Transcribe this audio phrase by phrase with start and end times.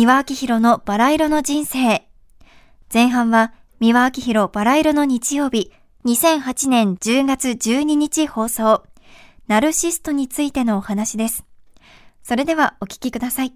[0.00, 2.08] 三輪明宏のバラ色の人生。
[2.90, 5.70] 前半は三輪明宏バラ色の日曜日、
[6.06, 8.82] 2008年10月12日放送、
[9.46, 11.44] ナルシストについてのお話です。
[12.22, 13.52] それではお聞きください。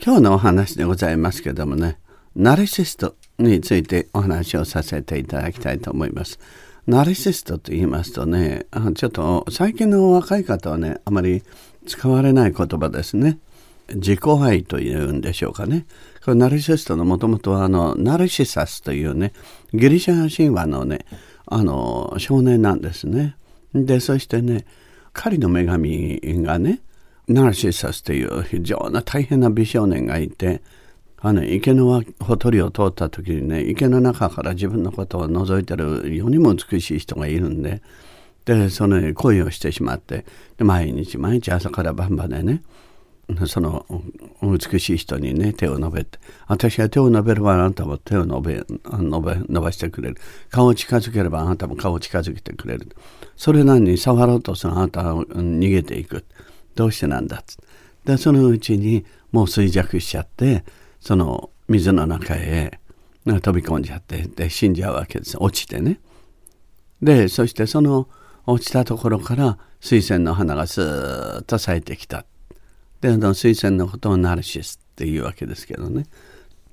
[0.00, 1.98] 今日のお話でございますけどもね、
[2.36, 6.38] ナルシストについてお話をさせていただきたいと思います。
[6.86, 11.42] ナルシストと言いますとね、ちょっと最近の若い方はね、あまり
[11.86, 13.38] 使われない言葉ですね。
[13.94, 15.86] 自己愛というんでしょうかね。
[16.24, 19.32] これナルシストのもともとはあのナルシサスというね、
[19.74, 21.04] ギリシャ神話のね、
[21.46, 23.36] あの少年なんですね。
[23.74, 24.64] で、そしてね、
[25.12, 26.80] 狩りの女神がね、
[27.28, 30.62] ナルシサスという非常な大変な美少年がいて、
[31.24, 37.80] あの池のほとりを通った時にね池の中から自分のことを覗いてる世にも美しい人がいるんで
[38.44, 40.24] でその恋をしてしまって
[40.56, 42.62] で毎日毎日朝から晩までね
[43.46, 43.86] その
[44.42, 50.16] 美しい人にね手を伸べて私が手を伸べればあなたも手を伸べ伸べ伸ばしてくれる。
[50.50, 52.94] 顔を近づければあなたも顔を近づけてくれる。
[53.36, 56.24] それなのに触ろうとするあなたは逃げていく。
[56.74, 57.58] どうしてなんだっつ
[58.04, 60.64] でそのうちにもう衰弱しちゃって
[61.00, 62.80] その水の中へ
[63.24, 65.36] 飛び込んじゃってで死んじゃうわけです。
[65.38, 66.00] 落ちてね。
[67.00, 68.08] でそしてその
[68.46, 72.24] 落ちたところから水仙の花がスーッと咲いてきた
[73.00, 76.06] であの水仙のことをナルシスっていうわけですけどね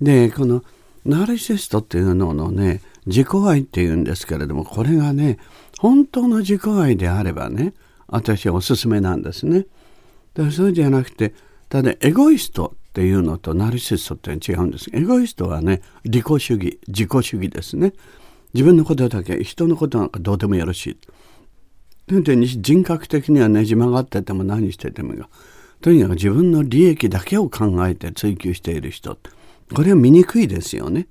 [0.02, 0.64] でこの
[1.06, 5.38] ナルシストっていうののね自己愛っていうんですけれどもこれがね
[5.80, 7.74] 本当の自己愛であればね
[8.08, 9.68] 私はおすすめなんですね。
[10.34, 11.34] でそうじゃなくて
[11.70, 14.90] ただエゴイストっていうのとナルシストって違うんです。
[14.92, 17.94] エゴイストはね、利己主義、自己主義ですね。
[18.54, 20.98] 自分のことだけ、人のことなんかどうでもよろしい。
[22.12, 25.30] 人格的にはねじ曲がってても何しててもが
[25.82, 29.18] とにかく自分の利益だけを考えて追求している人
[29.74, 31.08] これは醜いですよね。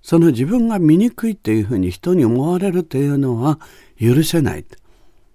[0.00, 3.58] その自分が醜いっていうふうに人に思われるというのは
[4.00, 4.64] 許せない。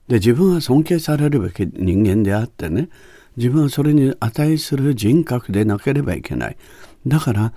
[0.08, 2.90] で自分は尊敬されるべき人間であってね
[3.36, 6.58] 自分はそれに値する人格でなければいけない。
[7.08, 7.54] だから、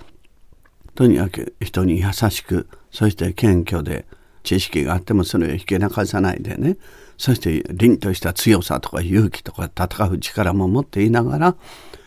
[0.95, 4.07] とにかく人に優しく、そして謙虚で、
[4.47, 6.79] 知識があってもそれを引き流さないでね、
[7.19, 11.57] そして凛とした強さとか勇気とか戦う力も持っていながら、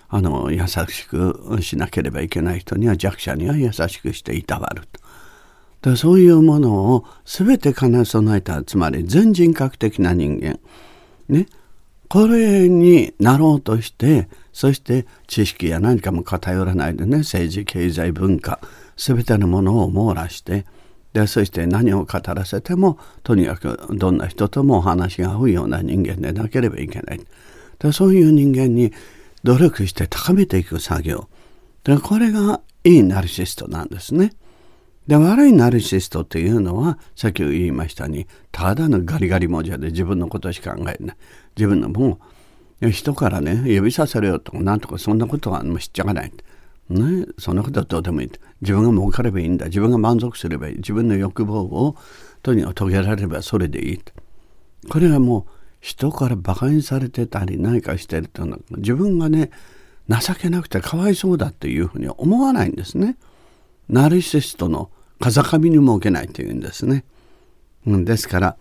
[0.08, 4.84] あの、優しくしなければいけない人には弱者には優しくしていたわる
[5.82, 5.96] と。
[5.98, 10.60] そういうものを全て兼ね備えた、つまり全人格的な人間。
[11.28, 11.48] ね。
[12.08, 18.60] これになろうとして、そして知識や何かも偏らないでね、政治、経済、文化、
[18.98, 20.66] すべてのものを網羅して、
[21.14, 27.22] で、そして何を語らせても、とにかくどんな人ともお話が合うような人間でなければいけない。
[27.80, 28.92] でそういう人間に
[29.44, 31.28] 努力して高めていく作業。
[31.84, 34.34] でこれがいいナルシストなんですね。
[35.08, 41.18] で悪いナルシストっていうのはさっき言いましたにただのガリガリ文字で自分のことしか考えない
[41.58, 42.20] 自分のも
[42.81, 46.31] う人からね指させるよとかなんとかそんなことはもう知っちゃわない、
[46.90, 51.96] ね、そんなことはどうでもいい自分が儲かればいいんだ自分が満足すればいい自分の欲望を
[52.42, 54.02] とにかく遂げられればそれでいい
[54.90, 55.52] これはもう
[55.82, 59.52] 人から馬鹿にされてたり何かしてるというのは自分がね
[60.10, 63.18] 情けなくてかわいそうだっていうふうには思わないんですね。
[63.88, 64.90] ナルシストの
[65.20, 67.06] 風上にも置けないというんですね。
[67.86, 68.58] ですから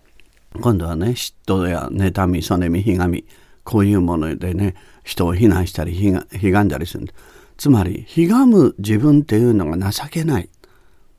[0.61, 3.25] 今度はね嫉妬や妬みそねみひがみ
[3.63, 10.49] こういうものでね人を非難したりひがんだりするんですつまりひがむ自分っていうのが情けない。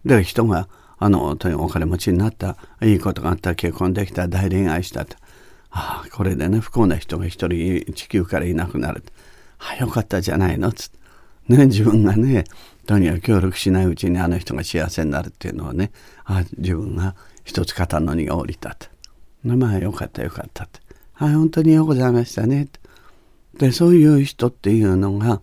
[0.07, 0.69] で人が
[0.99, 2.57] あのとにお金持ちになった。
[2.83, 5.17] いいことがあった結婚できた大恋愛したと
[5.71, 9.05] ああこれでね不幸な人が一人地球からいなくなる
[9.59, 10.91] ああよかったじゃないのつ
[11.47, 12.45] ね自分がね
[12.87, 15.93] とにかく協力しないうちにあの人が幸せになるっていうのはね
[16.25, 17.15] あ自分が
[17.45, 18.87] 一つ肩の荷が下りたと。
[19.45, 20.81] まあよかったよかったと。
[21.13, 22.69] はい本当にようございましたね
[23.59, 25.43] でそういう人っていうのが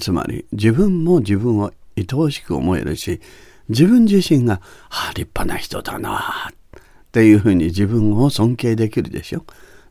[0.00, 3.20] つまり自分も自分を愛おしく思えるし
[3.68, 4.60] 自分自身が
[4.90, 6.80] 「ああ立派な人だな」っ
[7.12, 9.44] ていうふうに自分を尊敬できるでしょ。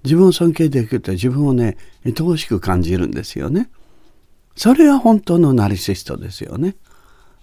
[0.03, 3.69] 自分を尊敬できると自分をね愛おしく感じるんですよね。
[4.55, 6.75] それは本当のナリシストですよね。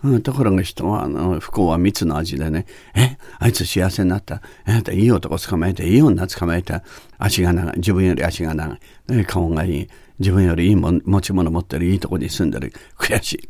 [0.04, 4.42] うん、ところが人は、あの、不幸は蜜の味でね、え、あいつ幸せになった。
[4.66, 6.82] え、いい男捕まえて、いい女捕まえた。
[7.18, 7.74] 足が長い。
[7.76, 9.24] 自分より足が長い。
[9.26, 9.88] 顔がいい。
[10.22, 11.86] 自分よりいいもん持ち物持ってる。
[11.86, 12.72] いいとこに住んでる。
[12.96, 13.48] 悔しい。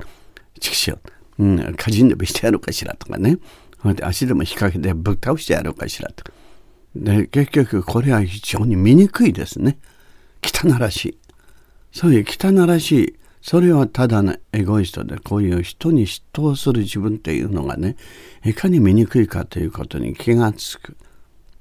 [0.58, 0.98] 畜生。
[1.38, 3.38] うん、歌人でもしてやろうかしらとかね。
[3.84, 6.32] で足でも引っ掛けてぶっ倒してやろうかしらとか。
[6.96, 9.78] で、結局これは非常に醜いですね。
[10.42, 11.18] 汚らしい。
[11.92, 17.96] そういう汚らしいそれはただのエゴイストでこういう人に嫉妬する自分っていうのがね
[18.44, 20.96] いかに醜いかということに気がつく。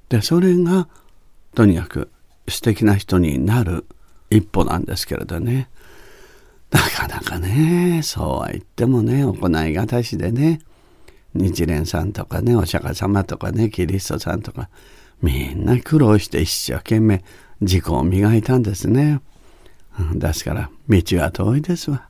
[0.08, 0.88] でそれが
[1.54, 2.10] とにかく
[2.48, 3.84] 素敵な人になる
[4.36, 5.68] 一歩なんですけれどね。
[6.70, 10.60] なかなかね、そうは言ってもね、行いがたしでね、
[11.34, 14.68] 日蓮さんとかね、お釈迦様とかね、キリストさんとか、
[15.20, 17.22] みんな苦労して一生懸命
[17.60, 19.20] 自己を磨いたんですね。
[20.14, 22.08] ですから道は遠いですわ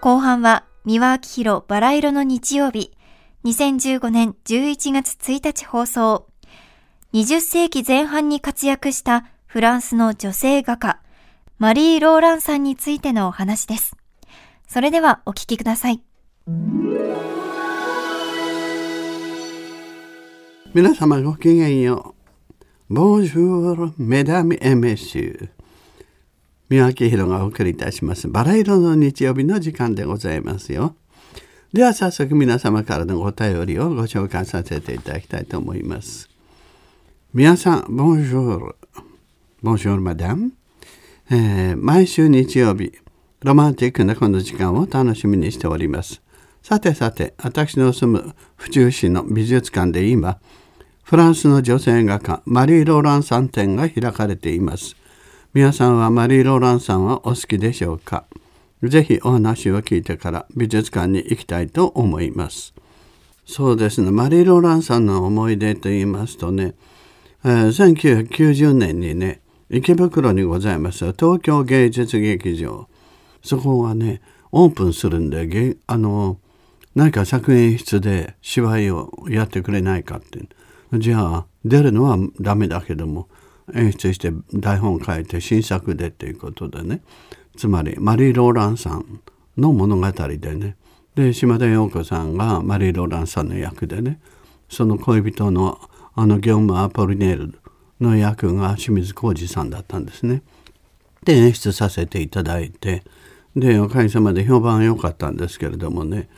[0.00, 2.92] 後半は三輪明宏バラ色の日曜日
[3.44, 6.26] 2015年11月1日放送
[7.12, 11.00] 20世紀前半に活躍したフランスの女性画家
[11.58, 13.96] マリー・ローランさんについてのお話です
[14.68, 16.00] それではお聞きください
[20.72, 22.20] 皆様ごきげんよう
[22.92, 25.48] Bonjour, mesdames et messieurs.
[26.68, 28.26] 三輪明宏がお送りいたします。
[28.26, 30.96] バラ色の日曜日の時間でございますよ。
[31.72, 36.29] では早速皆様からのお便りをご紹介させていただきたいと思います。
[37.32, 38.74] 皆さん、Bonjour.
[39.62, 40.50] Bonjour, madame.
[41.30, 42.92] えー、毎週日曜日、
[43.44, 46.20] ロマンティックなこの時間を楽しみにしております。
[46.60, 50.40] さてさて、私の住む府中市の美術館で今、
[51.04, 54.96] フランスの女性画家マリー・ローランさん展が開かれています。
[55.54, 58.24] 皆さんはマリー・ローランさんはお好きでしょうか？
[58.82, 62.74] ぜひお話を聞いてから美術館に行きたいと思います。
[63.46, 66.74] そうですね、マリー・ローランさんの思い出と言いますとね、
[67.44, 69.40] 1990年にね、
[69.70, 72.88] 池袋にございます東京芸術劇場、
[73.42, 74.20] そこがね、
[74.52, 76.38] オープンするんで、あの、
[76.94, 80.40] 何か作演室で芝居をやってくれないかって。
[80.98, 83.28] じゃあ出るのはダメだけども
[83.74, 87.02] 演出して台本書いて新作でっていうことでね。
[87.56, 89.20] つまりマリー・ローランさん
[89.56, 90.76] の物語でね。
[91.14, 94.20] で島田陽子さんがマリー・ローランさんの役でね。
[94.68, 95.80] その恋人の
[96.20, 97.58] あのギョンム・アポリネール
[97.98, 100.42] の役が清水浩二さんだったんですね。
[101.24, 103.04] で演出させていただいて
[103.56, 106.28] でおかげさまで評判良かったんですけれどもね。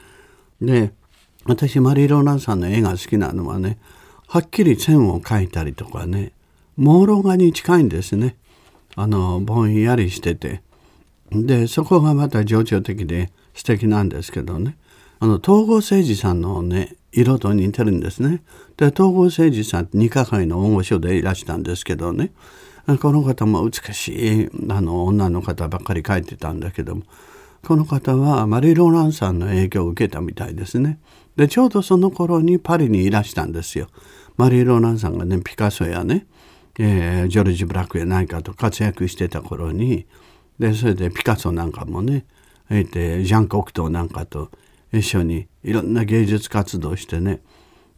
[0.61, 0.93] で
[1.47, 3.81] 私マリー・ローランさんの絵が好きなのはね
[4.29, 6.31] はっきり線を描いたりとかね
[6.79, 8.37] 朦朧画に近いんですね。
[8.95, 10.63] あのぼんやりしてて。
[11.33, 14.77] でそこがまた情緒的で素敵なんですけどね。
[15.23, 18.43] あの東郷誠二さんのね色と似てるんですね。
[18.77, 22.33] で東郷誠二さん二課会の大御所でいらしたんですけどね。
[23.01, 27.05] この方も美しいあの女の方ばっかり描いてたんだけども。
[27.65, 30.99] この方はマリー・ローランさんの影響を受けたみたいですね。
[31.37, 33.87] でちょうどその頃にパリにいらしたんですよ。
[34.37, 36.27] マリー・ローランさんがねピカソやね、
[36.81, 40.05] えー、ジョルジ・ブラックや何かと活躍してた頃に。
[40.59, 42.27] でそれでピカソなんかもね、
[42.69, 44.51] えー、ジャン・コクトーなんかと
[44.93, 47.41] 一緒にいろんな芸術活動してね。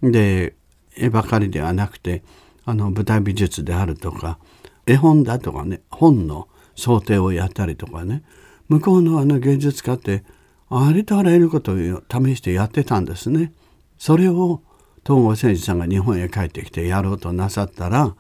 [0.03, 0.55] で
[0.97, 2.23] 絵ばかりではなくて
[2.65, 4.39] あの舞台美術であるとか
[4.87, 8.23] 絵本だとかね本の想定をやったりとかね。
[8.69, 10.25] 向こうのあの芸術家って
[10.71, 13.53] ありとあらゆることを試してやってたんですね。
[13.99, 14.63] それを
[15.05, 18.17] 東郷誠司さんが日本へ帰ってきてやろうとなさったら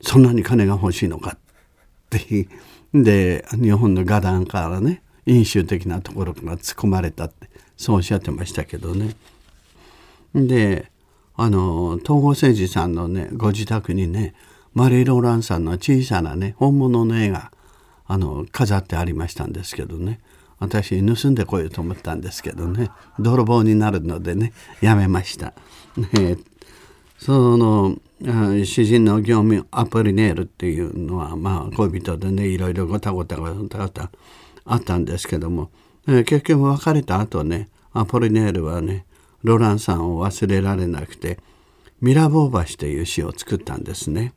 [0.00, 1.38] そんなに金が欲しいのかっ
[2.10, 2.48] て
[2.92, 7.51] で日本の画壇からね飲酒的なところが突っ込まれたって。
[7.82, 9.16] そうおっしゃってましたけどね。
[10.36, 10.88] で
[11.34, 14.34] あの東郷誠司さんのねご自宅にね
[14.72, 17.50] マリー・ローランさんの小さなね本物の絵が
[18.06, 20.20] あの飾ってありましたんですけどね
[20.60, 25.52] 私盗んでこようと思ったんですけどね泥棒になるのでねやめました。
[25.96, 26.38] ね、
[27.18, 27.96] その
[28.64, 34.12] 詩人の業務アポリネールっていうのはまあ恋人でねいろいろごたごたごたごた
[34.64, 35.72] あったんですけども、
[36.08, 39.04] え結局別れた後ねアポリネールはね
[39.42, 41.38] ロランさんを忘れられなくて
[42.00, 44.32] ミラボー橋という詩を作ったんですね。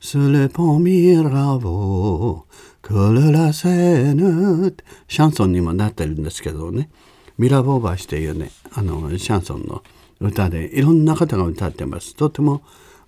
[0.00, 4.74] スレポミラボークルラセヌ
[5.08, 6.90] シャンソンにもなってるんですけどね
[7.38, 9.82] ミラボー橋というねあのシャンソンの
[10.20, 12.14] 歌でいろんな方が歌ってます。
[12.14, 12.62] とても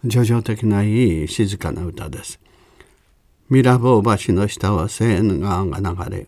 [0.04, 2.40] 叙情的ないい静かな歌です。
[3.48, 6.26] ミラボー橋の下はセーヌ川が流れ、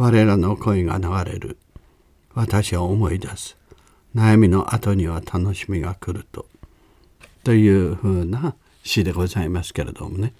[0.00, 1.58] 我らの恋が流れる。
[2.32, 3.58] 私は思い出す。
[4.16, 6.46] 悩みの後には楽しみが来ると。
[7.44, 10.32] というふうな詩でございますけれどもね。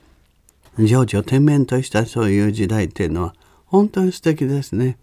[0.79, 3.35] 情緒天面としたそういう時代っていうのは
[3.67, 4.97] 本当に素敵ですね。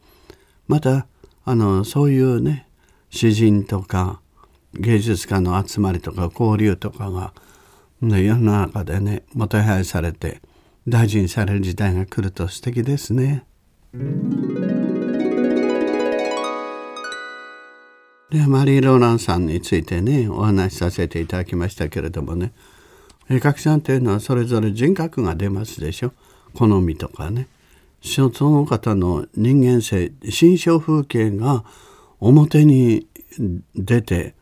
[0.67, 1.05] また
[1.45, 2.67] あのそういうね
[3.11, 4.21] 詩人とか
[4.73, 7.31] 芸術家の集まりとか交流とかが
[8.01, 10.41] で世の中でねもてはやされて
[10.87, 13.45] 大事にされる時代が来ると素敵ですね。
[18.29, 22.51] でマリー・ローランさんについてねお話しさせていただきましたけれどもね。
[23.29, 26.11] 絵描きさんというのはそれぞれ人格が出ますでしょ？
[26.53, 27.47] 好みとかね。
[28.01, 31.63] その方の人間性心象風景が
[32.19, 33.07] 表に
[33.75, 34.35] 出て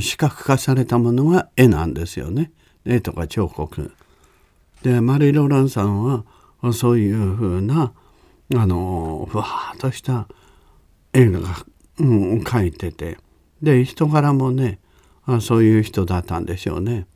[0.00, 2.50] 視覚化されたものが絵なんですよね。
[2.84, 3.92] 絵とか彫刻。
[4.82, 6.24] でマリー・ローランさんは
[6.72, 7.92] そういうふうな
[8.54, 10.26] あのふわっとした
[11.12, 11.40] 絵が
[11.98, 13.18] うん、書いてて
[13.62, 14.78] で人柄もね
[15.24, 17.06] あそういう人だったんでしょうね。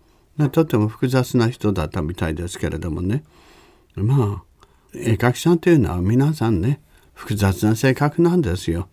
[0.52, 3.25] とても複雑な人だったみたいですけれどもね
[3.97, 4.49] まあ
[4.94, 6.80] 絵描きさんというのは皆さんね
[7.12, 8.88] 複雑な性格なんですよ。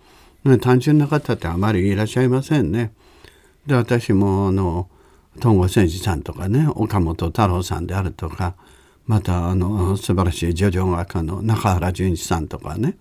[0.62, 2.94] 単純な方ってあまりいらっしゃいませんね。
[3.66, 4.90] で私もあの
[5.36, 8.56] 東郷誠司さんとかね岡本太郎さんであるとか
[9.06, 12.98] またあの素晴らしい叙情画家の中原淳一さんとかね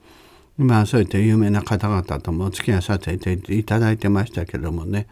[0.57, 5.07] まあそういった有名な方々ともお付き合いさせていただいてましたけどもね。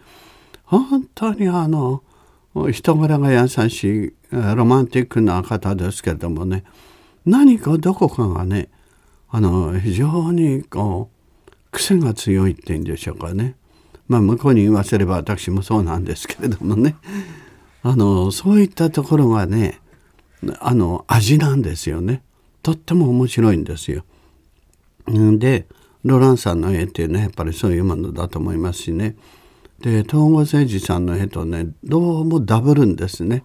[0.65, 2.03] 本当にあの
[2.71, 6.65] 人柄が優しいロマンティックな方ですけどもね。
[7.25, 8.69] 何かどこかがね
[9.31, 11.11] あの非常にこ
[11.47, 13.57] う癖が強いっていうんでしょうかね。
[14.09, 16.97] まあ向こうに言わせれば私もそうなんですけれどもね。
[17.83, 19.81] あのそういったところがね
[20.61, 22.23] あの味なんですよね。
[22.63, 24.05] とっても面白いんですよ。
[25.07, 25.67] で
[26.05, 29.17] ロランさんの絵っていうのはやっぱりそういうものだと思いますしね。
[29.81, 33.45] で東郷誠司さんの絵とねどうもダブるんですね。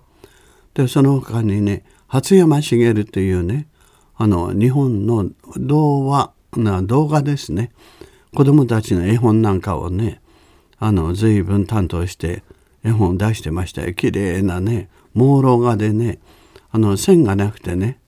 [0.74, 3.68] でその他にね初山茂というね
[4.16, 7.72] あの日本の童話な動画ですね。
[8.36, 10.22] 子供たちの絵本なんかをね
[10.80, 12.44] あの随分担当して
[12.84, 13.94] 絵本を出してましたよ。
[13.94, 16.20] 綺麗なね朦朧画でね
[16.70, 18.00] あの線がなくてね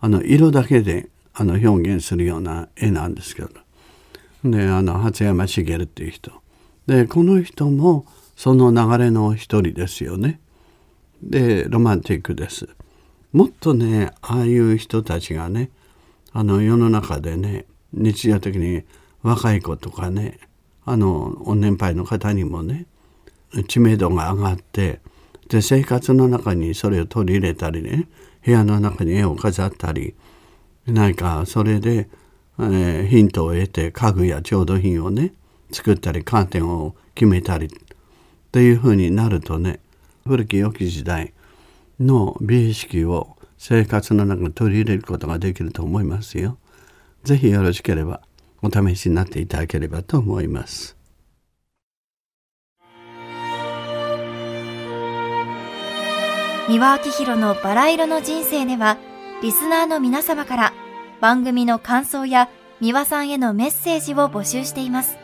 [0.00, 1.08] あの色だけで
[1.38, 3.50] あの表現するような絵なんですけど。
[4.42, 6.32] であの初山茂っていう人。
[6.86, 10.40] でこの人もその流れの一人ですよね。
[11.22, 12.68] でロマンティックです。
[13.32, 15.70] もっとねああいう人たちがね
[16.32, 18.84] あの世の中でね日常的に
[19.22, 20.38] 若い子とかね
[20.86, 22.86] あのお年配の方にもね
[23.68, 25.00] 知名度が上がって
[25.48, 28.08] で生活の中にそれを取り入れたりね
[28.44, 30.14] 部屋の中に絵を飾ったり
[30.86, 32.08] 何かそれで、
[32.58, 35.32] えー、ヒントを得て家具や調度品をね
[35.72, 37.68] 作ったりカーテンを決めたり
[38.52, 39.80] というふうになるとね
[40.24, 41.32] 古き良き時代
[41.98, 46.58] の美意識を生活の中に取り入れることができると思いますよ。
[47.24, 48.20] ぜひよろしければ
[48.62, 50.96] お試しになっていただければと思います。
[56.68, 58.98] 三輪明宏のバラ色の人生では
[59.42, 60.72] リスナーの皆様から
[61.20, 62.48] 番組の感想や
[62.80, 65.18] 三輪さんへのメッセージを募集しています。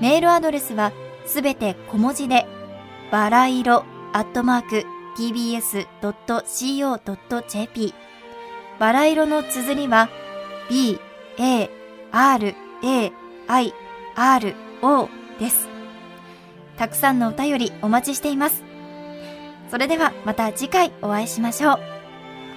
[0.00, 0.92] メールアドレスは
[1.26, 2.46] すべて小文字で、
[3.10, 4.84] バラ色アットマーク
[5.18, 5.84] tbs.co.jp
[8.78, 10.08] バラ色の綴りは
[10.70, 10.98] b,
[11.38, 11.68] a,
[12.10, 13.12] r, a,
[13.48, 13.74] i,
[14.16, 15.68] r, o です。
[16.76, 18.64] たくさんのお便りお待ちしています。
[19.70, 21.91] それではまた次回お会いしましょう。